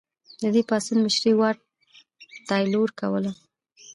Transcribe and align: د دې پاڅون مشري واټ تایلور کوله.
د 0.41 0.43
دې 0.53 0.61
پاڅون 0.69 0.97
مشري 1.05 1.31
واټ 1.39 1.57
تایلور 2.49 2.89
کوله. 2.99 3.31